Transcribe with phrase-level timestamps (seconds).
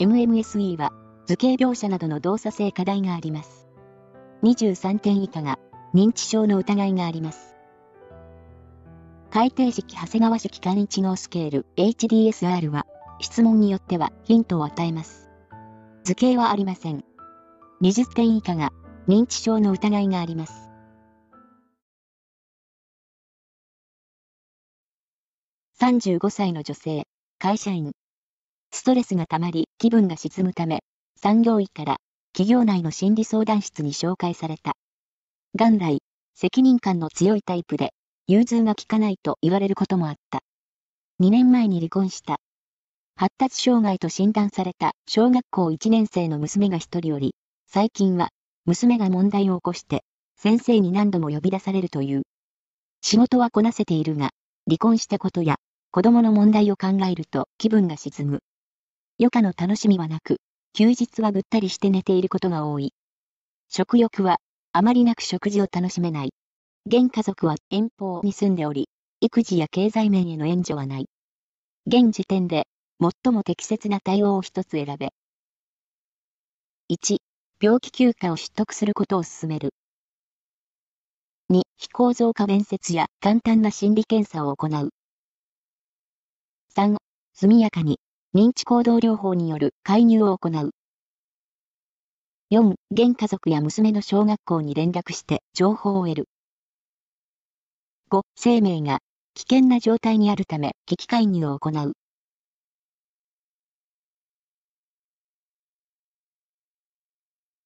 [0.00, 0.92] MMSE は
[1.26, 3.68] 図形描写などの動作性課題があります。
[4.42, 5.58] 23点以下が
[5.92, 7.54] 認知症の疑いがあります。
[9.30, 12.86] 改定式長谷川式簡一号スケール HDSR は
[13.20, 15.28] 質問によってはヒントを与えます。
[16.02, 17.04] 図形はありません。
[17.82, 18.72] 20点以下が
[19.06, 20.70] 認知症の疑いがあります。
[25.78, 27.06] 35歳の女性、
[27.38, 27.92] 会社員。
[28.72, 30.82] ストレスが溜まり気分が沈むため、
[31.16, 31.98] 産業医から
[32.32, 34.72] 企業内の心理相談室に紹介された。
[35.54, 35.98] 元来、
[36.34, 37.92] 責任感の強いタイプで、
[38.26, 40.40] 融通が利かないと言われることもあった。
[41.20, 42.38] 2年前に離婚した。
[43.16, 47.34] 発達障害と診断された小学校1年生の娘が一人おり、
[47.66, 48.30] 最近は、
[48.64, 50.04] 娘が問題を起こして、
[50.36, 52.22] 先生に何度も呼び出されるという。
[53.02, 54.30] 仕事はこなせているが、
[54.66, 55.56] 離婚したことや、
[55.90, 58.40] 子供の問題を考えると気分が沈む。
[59.20, 60.38] 余暇の楽しみはなく、
[60.72, 62.94] 休日はぐったりして寝ていることが多い。
[63.68, 64.38] 食欲は
[64.72, 66.32] あまりなく食事を楽しめない。
[66.86, 68.88] 現家族は遠方に住んでおり、
[69.20, 71.06] 育児や経済面への援助はない。
[71.86, 72.66] 現時点で
[72.98, 75.10] 最も適切な対応を一つ選べ。
[76.88, 77.20] 1、
[77.60, 79.74] 病気休暇を取得することを勧める。
[81.50, 84.88] 2、非構造化面接や簡単な心理検査を行う。
[86.74, 86.96] 3、
[87.34, 87.98] 速やかに
[88.32, 90.70] 認知行動療法による介入を行う。
[92.50, 96.28] 4、現家族や娘の小学校に連絡して情報を得る。
[98.08, 98.98] 5、生命が
[99.34, 101.92] 危険な状態にあるため危機介入を行う。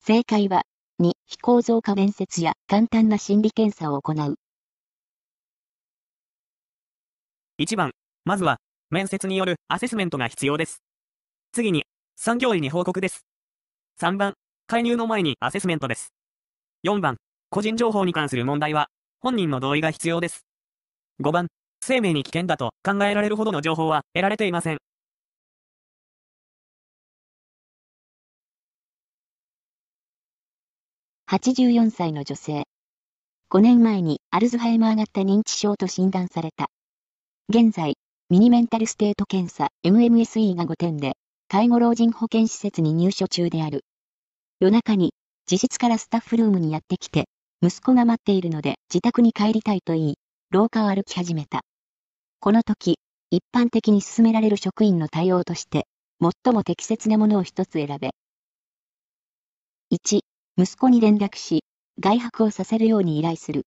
[0.00, 0.62] 正解は、
[0.98, 4.36] 2、非構造化面接や簡単な心理検査を行う。
[7.58, 7.92] 1番、
[8.24, 8.58] まずは、
[8.90, 10.82] 面接によるアセスメントが必要です。
[11.52, 11.84] 次に、
[12.16, 13.26] 産業医に報告です。
[14.00, 14.34] 3番、
[14.66, 16.14] 介入の前にアセスメントです。
[16.84, 17.16] 4番、
[17.50, 18.88] 個人情報に関する問題は、
[19.20, 20.46] 本人の同意が必要です。
[21.20, 21.48] 5番、
[21.82, 24.78] 生命に危険だと考えられるほどの情報は得られていません。
[31.30, 32.64] 84歳の女性。
[33.50, 36.68] 5年前にアルツハイマー型認知症と診断された。
[37.50, 37.96] 現在、
[38.30, 41.14] ミニメンタルステート検査 MMSE が5点で、
[41.48, 43.86] 介護老人保健施設に入所中である。
[44.60, 45.14] 夜中に、
[45.50, 47.24] 自室からスタッフルームにやってきて、
[47.62, 50.18] 息子が待っているので自宅に帰りたいと言い、
[50.50, 51.62] 廊下を歩き始めた。
[52.40, 52.98] この時、
[53.30, 55.86] 一般的に進められる職員の対応として、
[56.20, 58.10] 最も適切なものを一つ選べ。
[59.90, 60.20] 1、
[60.58, 61.64] 息子に連絡し、
[61.98, 63.62] 外泊をさせるように依頼する。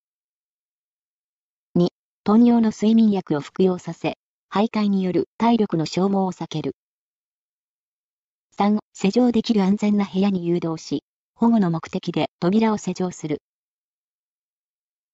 [1.75, 1.87] 2、
[2.23, 4.17] 豚尿の睡眠薬を服用させ、
[4.53, 6.75] 徘徊による体力の消耗を避ける。
[8.57, 13.41] 3、施錠できる安全な部屋に誘導し、保護の目的で扉を施錠する。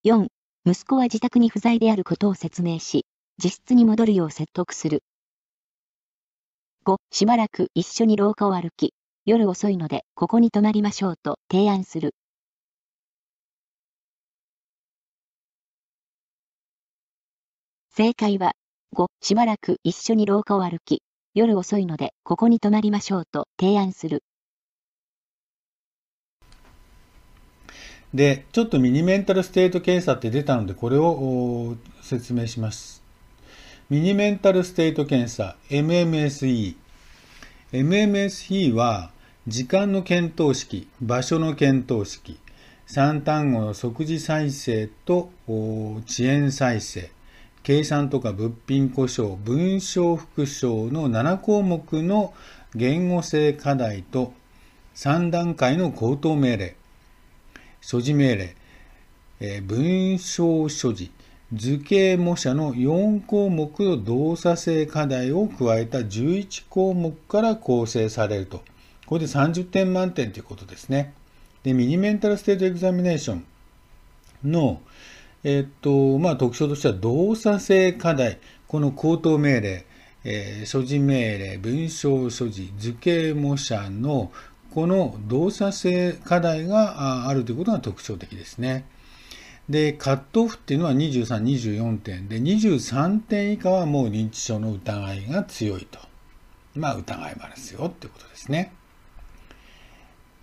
[0.03, 0.27] 4、
[0.65, 3.05] 息子は自宅に不在であることを説明し、
[3.37, 5.03] 自室に戻るよう説得する。
[6.83, 12.15] 5、しばらく一緒に廊下を歩き、夜遅いのでここに泊まりましょうと提案する。
[17.91, 18.53] 正解は、
[18.95, 21.01] 5、しばらく一緒に廊下を歩き、
[21.33, 24.23] 夜遅いのでここに泊まりましょうと提案する。
[28.13, 33.03] で、ちょっとミニメンタルステート検査って出たので、これを説明します。
[33.89, 36.75] ミニメンタルステート検査、MMSE。
[37.73, 39.11] MMSE は、
[39.47, 42.39] 時間の検討式、場所の検討式、
[42.87, 47.11] 3単語の即時再生と遅延再生、
[47.67, 52.33] 計算とか物品故障、文章復唱の7項目の
[52.73, 54.31] 言語性課題と
[54.95, 56.75] 3段階の口頭命令、
[57.81, 58.55] 所持命令、
[59.41, 61.11] えー、文章所持、
[61.53, 68.63] 図形模写の4項目の動作性課題を加えた11項目から構成されると。
[69.07, 71.13] これで30点満点ということですね。
[71.63, 73.45] で、ミニメンタルステートエグザミネーション
[74.45, 74.79] の
[75.43, 79.85] えっと、まあ、特徴としては動作性課題、この口頭命令、
[80.23, 84.31] えー、所持命令、文章所持、図形模写の
[84.73, 88.85] この動作性課題があるということが特徴的ですね。
[89.69, 95.99] で、カットオフっていうのは23、24点で、23点以下はもう認知症の疑いが強いと。
[96.75, 98.71] まあ、疑いますよってことですね。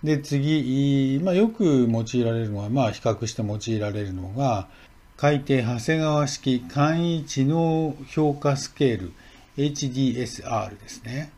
[0.03, 4.69] で、次、まあ、よく用いられるのは、まあ、比較して用いられるのが、
[5.17, 9.13] 改定長谷川式簡易知能評価スケール
[9.57, 11.31] HDSR ですね。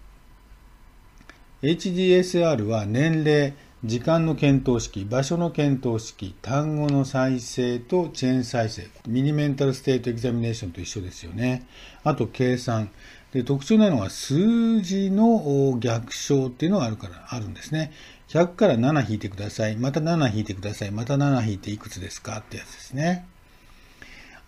[1.63, 11.67] HDSR は年齢、時間の検討式、場所の検討式、単語の再生とチェーン再生、ミニメンタルステートエグザミネーションと一緒ですよね。
[12.03, 12.91] あと計算。
[13.33, 17.93] で特徴なのは数字の逆称っていうのがあるから、あるんですね。
[18.29, 19.77] 100から7引いてください。
[19.77, 20.91] また7引いてください。
[20.91, 23.27] また7引いていくつですかってやつですね。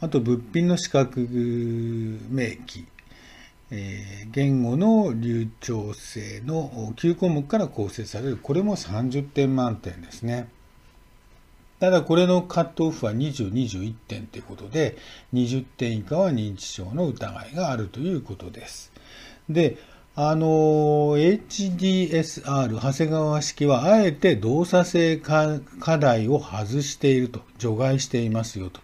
[0.01, 1.21] あと、物品の資格
[2.31, 2.87] 名記。
[3.71, 8.39] えー、言語の流暢性の9項目から構成される。
[8.39, 10.49] これも30点満点ですね。
[11.81, 14.97] ただこれのカットオフは20、21点ということで、
[15.35, 18.91] 20点以下は認知症の疑いがあるということです。
[19.49, 19.77] で、
[20.17, 25.61] あの、HDSR、長谷川式はあえて動作性課
[25.99, 28.81] 題を外していると、除外していますよと。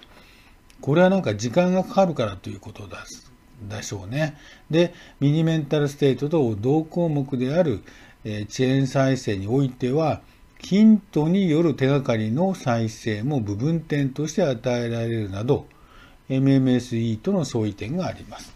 [0.85, 3.07] これはなんか時間がかかるからということだ
[3.71, 4.37] でしょうね。
[4.71, 7.83] で、ミニメンタルステートと同項目である、
[8.23, 10.21] えー、チェーン再生においては、
[10.59, 15.65] ヒントによる手がかりの再生も部分点として与えられるなど、
[16.29, 18.55] MMSE との相違点があります。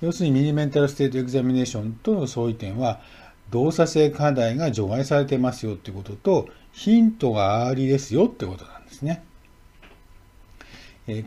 [0.00, 3.00] 要するにミニメンタルステートエグザミネーションとの相違点は、
[3.50, 9.22] 動作性課題が除外されてますよってことと、ヒントがありですよってことなんですね。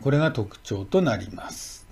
[0.02, 1.86] これが特徴となります。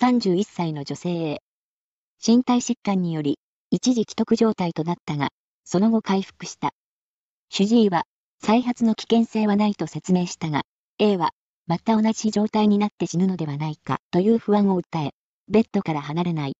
[0.00, 1.42] 31歳の女性 A。
[2.26, 3.38] 身体疾患により、
[3.70, 5.28] 一時既得状態となったが、
[5.64, 6.72] その後回復した。
[7.50, 8.04] 主治医は、
[8.40, 10.62] 再発の危険性はないと説明したが、
[10.98, 11.30] A は、
[11.68, 15.10] また同じ状態になって死ぬのではないかという不安を訴え、
[15.48, 16.56] ベッドから離れない。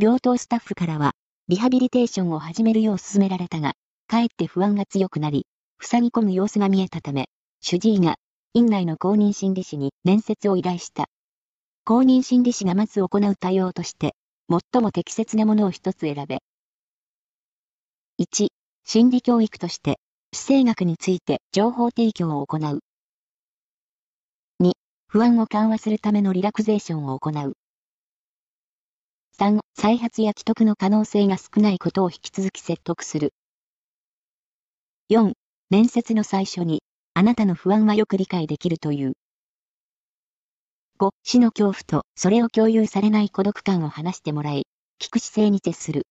[0.00, 1.12] 病棟スタッフからは、
[1.48, 3.74] リハビリテーションを始めるよう勧められたが、
[4.14, 5.44] かえって不安が強くなり、
[5.80, 7.26] 塞ぎ込む様子が見えたため、
[7.60, 8.14] 主治医が、
[8.52, 11.06] 院内の公認心理師に面接を依頼した。
[11.84, 14.14] 公認心理師がまず行う対応として、
[14.48, 16.38] 最も適切なものを一つ選べ。
[18.20, 18.50] 1、
[18.84, 19.98] 心理教育として、
[20.30, 22.84] 地政学について情報提供を行う。
[24.60, 24.74] 2、
[25.08, 27.54] 不安を緩和するためのリラクゼーションを行う。
[29.40, 33.32] 3、再発や既得の可能性が少ないことを引き続き説得する。
[35.10, 35.34] 4、
[35.68, 39.12] 面接の最初に、あなたの不安はよく理解できるという。
[40.98, 44.66] 5、死の恐怖と、それを共有されない孤独感を話してもらい、
[44.98, 46.06] 聞く姿勢に徹する。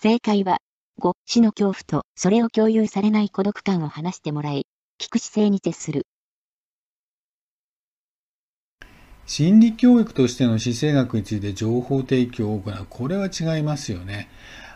[0.00, 0.58] 正解は、
[0.98, 4.66] 5、死の恐怖と、それを共有されない孤独感を話してもらい、
[5.00, 6.06] 聞く姿勢に徹する。
[9.28, 12.86] 心理教育としての姿勢学について情報提供を行う。
[12.88, 14.30] これは違いますよね。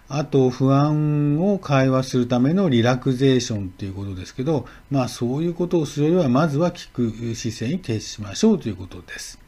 [0.08, 9.38] あと、不安を会話するためのリラクゼーションっていうことですけど、まあそういうことをするよりは、まずは聞く姿勢に徹しましょうということです。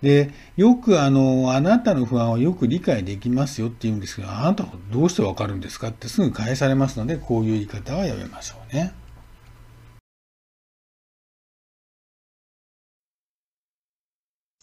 [0.00, 8.92] で、よくあの、あなたの不安をよく理解できますよって言うんですけど、あなたはどうしてわかるんですかってすぐ返されますので、こういう言い方はやめましょうね。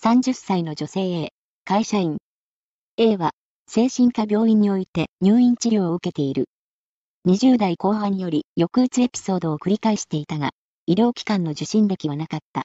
[0.03, 1.33] 30歳の女性 A、
[1.63, 2.17] 会社員。
[2.97, 3.31] A は
[3.69, 6.49] 精神科病院において入院治療を受けている。
[7.25, 10.51] 20代後半より抑うつエピソードを繰り返していたが、
[10.87, 12.63] 医療機関の受診歴はなかった。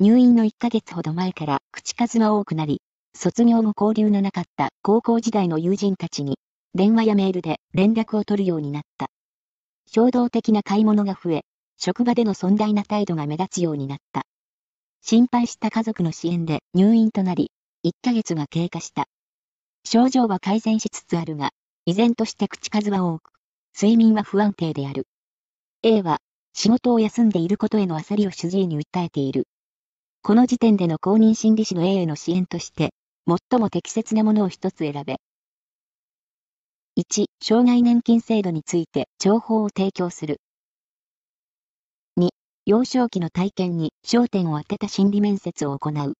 [0.00, 2.82] 入院の1ヶ月ほど前から口数は多くなり、
[3.16, 6.38] 卒業後交流のなかった高校時代の友人たちに、
[6.74, 9.06] 電話やメールで連絡を取るようになった。
[9.86, 11.40] 衝動的な買い物が増え、
[11.78, 14.26] 職場での尊大な態度が目立つようになった。
[15.02, 17.50] 心配した家族の支援で入院となり、
[17.84, 19.06] 1ヶ月が経過した。
[19.84, 21.50] 症状は改善しつつあるが、
[21.86, 23.32] 依然として口数は多く、
[23.74, 25.06] 睡眠は不安定である。
[25.82, 26.18] A は、
[26.52, 29.48] 仕事を休んでいることへの焦りを主治医に訴えている。
[30.22, 32.92] この時点での公認心理師の A への支援として、
[33.26, 35.16] 最も適切なものを一つ選べ。
[36.98, 40.40] 1、障害年金制度について情報を提供する。
[42.66, 46.14] 幼少期の体験に焦点を当てた心理面接を行う。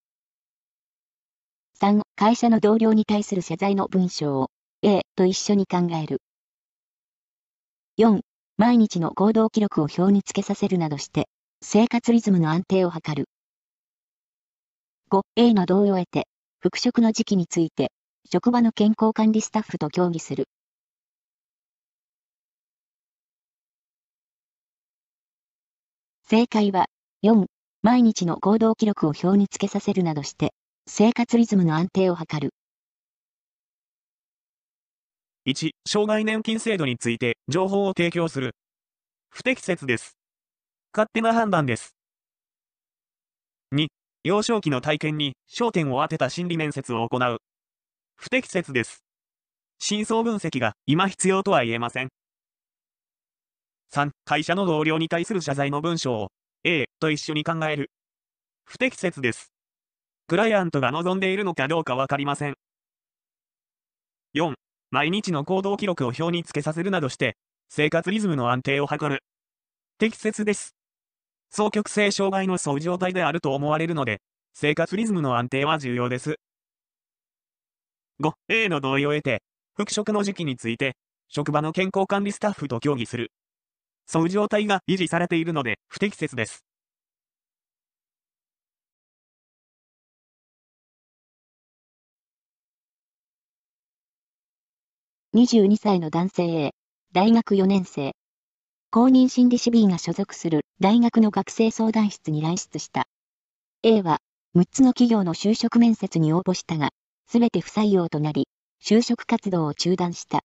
[1.79, 4.49] 3、会社の同僚に対する謝罪の文章を
[4.81, 6.19] A と一緒に考える。
[7.97, 8.21] 4、
[8.57, 11.27] 毎日の行動記録を表に付けさせるなどして、
[11.61, 13.25] 生活リズムの安定を図る。
[15.11, 16.27] 5、A の同意を得て、
[16.59, 17.91] 復職の時期について、
[18.31, 20.45] 職場の健康管理スタッフと協議する。
[26.31, 26.85] 正解は、
[27.23, 27.45] 4、
[27.81, 30.53] 毎日の行動記録を表に付けさせるなどして、
[30.87, 32.53] 生活リズムの安定を図る。
[35.45, 38.55] 1、障害年金制度について情報を提供する。
[39.29, 40.15] 不適切です。
[40.93, 41.97] 勝手な判断です。
[43.75, 43.87] 2、
[44.23, 47.39] 幼少期の体験に焦点を当てた心理面接を行う。
[48.15, 49.03] 不適切です。
[49.79, 52.20] 真相分析が今必要とは言えません。
[53.93, 56.31] 3、会社の同僚に対する謝罪の文章を
[56.63, 57.91] A と一緒に考える。
[58.63, 59.51] 不適切です。
[60.27, 62.55] クライアントが望んでいるのかどうかわかりません。
[64.33, 64.53] 4、
[64.91, 67.35] 毎日の行動記録を表に付けさせるなどして、
[67.67, 69.25] 生活リズムの安定を図る。
[69.97, 70.73] 適切です。
[71.53, 74.21] 双極性障害のそう状態であると思われるので、
[74.53, 76.37] 生活リズムの安定は重要です。
[78.21, 79.43] 5、A の同意を得て、
[79.75, 80.95] 復職の時期について、
[81.27, 83.31] 職場の健康管理スタッフと協議する。
[84.11, 86.65] そう状態が維持されているので不適切です。
[95.33, 96.71] 22歳の男性 A、
[97.13, 98.11] 大学4年生。
[98.89, 103.05] 公認心理士 B が所属する大学の学生相談室に来室した。
[103.81, 104.17] A は、
[104.57, 106.89] 6つの企業の就職面接に応募したが、
[107.29, 108.49] すべて不採用となり、
[108.83, 110.41] 就職活動を中断した。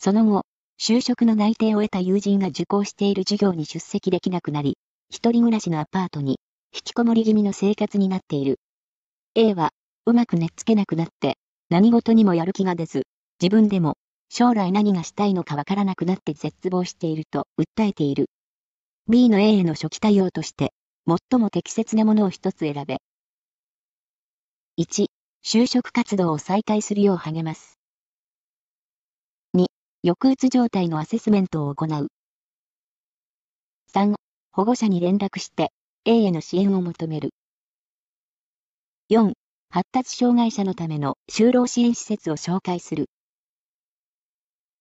[0.00, 0.42] その後、
[0.82, 4.78] 就職の内定を得た友人が受講している授業に出席できなくなり、
[5.10, 6.40] 一人暮らしのアパートに、
[6.72, 8.58] 引きこもり気味の生活になっている。
[9.34, 9.72] A は、
[10.06, 11.36] うまく寝つけなくなって、
[11.68, 13.02] 何事にもやる気が出ず、
[13.42, 13.98] 自分でも、
[14.30, 18.30] 将来何がしたいのかわからなくなって絶望していると訴えている。
[19.06, 20.72] B の A への初期対応として、
[21.06, 23.02] 最も適切なものを一つ選べ。
[24.78, 25.08] 1、
[25.44, 27.79] 就職活動を再開するよう励ます。
[30.02, 32.08] 抑うつ状態のアセスメントを行う。
[33.86, 34.14] 3、
[34.52, 35.72] 保護者に連絡して
[36.04, 37.30] A への支援を求める。
[39.08, 39.32] 4、
[39.70, 43.08] 発達障害者のための就労支援施設を紹介する。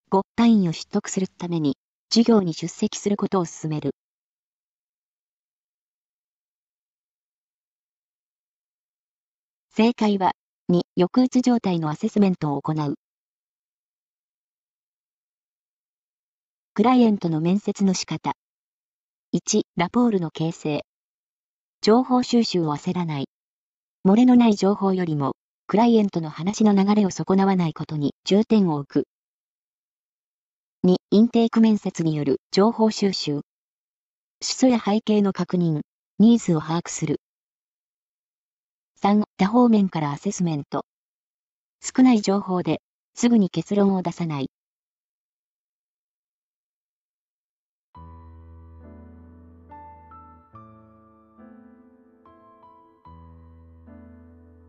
[0.09, 1.75] 5、単位を取得するために
[2.09, 3.91] 授業に出席することを勧める。
[9.71, 10.33] 正解は、
[10.67, 12.95] 2、抑うつ状態のアセスメントを行う。
[16.79, 18.31] クライアントの面接の仕方。
[19.36, 20.86] 1、ラポールの形成。
[21.81, 23.25] 情報収集を焦らない。
[24.07, 25.33] 漏れのない情報よりも、
[25.67, 29.07] クライアントの話の流れを損なわないことに重点を置く。
[30.86, 33.33] 2、インテーク面接による情報収集。
[33.33, 33.43] 思
[34.39, 35.81] 想や背景の確認、
[36.17, 37.19] ニーズを把握する。
[39.01, 40.86] 3、多方面からアセスメント。
[41.81, 42.79] 少ない情報で
[43.15, 44.50] すぐに結論を出さない。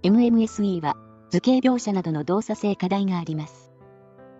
[0.03, 0.97] MMSE は
[1.31, 3.71] 図形描写などの動作性課題があります。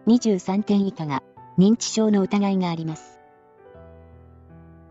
[0.07, 1.23] 23点以下が
[1.59, 3.21] 認知症の疑いがあります。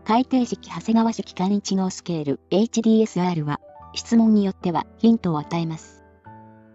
[0.04, 3.60] 改定式長谷川式簡易知能スケール HDSR は
[3.94, 6.04] 質問によってはヒントを与えます。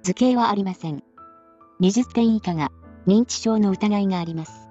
[0.04, 1.04] 図形はありません。
[1.82, 2.72] 20点以下が
[3.08, 4.65] 認知症の疑いがあります。